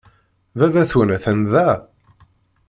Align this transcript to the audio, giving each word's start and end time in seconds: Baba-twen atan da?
Baba-twen 0.57 1.09
atan 1.15 1.39
da? 1.51 1.67